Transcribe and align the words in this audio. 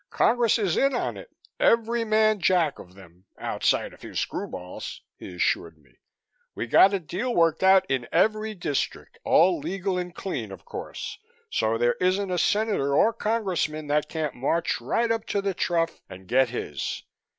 "Congress 0.09 0.57
is 0.57 0.77
in 0.77 0.95
on 0.95 1.15
it, 1.15 1.29
every 1.59 2.03
man 2.03 2.39
jack 2.39 2.79
of 2.79 2.95
them 2.95 3.25
outside 3.37 3.93
a 3.93 3.97
few 3.97 4.15
screwballs," 4.15 5.01
he 5.15 5.35
assured 5.35 5.77
me. 5.77 5.99
"We 6.55 6.65
got 6.65 6.91
a 6.95 6.99
deal 6.99 7.35
worked 7.35 7.61
out 7.61 7.85
in 7.87 8.07
every 8.11 8.55
District 8.55 9.19
all 9.23 9.59
legal 9.59 9.99
and 9.99 10.11
clean, 10.15 10.51
of 10.51 10.65
course 10.65 11.19
so 11.51 11.77
there 11.77 11.97
isn't 12.01 12.31
a 12.31 12.39
Senator 12.39 12.95
or 12.95 13.13
Congressman 13.13 13.85
that 13.89 14.09
can't 14.09 14.33
march 14.33 14.81
right 14.81 15.11
up 15.11 15.27
to 15.27 15.39
the 15.39 15.53
trough 15.53 16.01
and 16.09 16.25
get 16.27 16.49
his. 16.49 17.03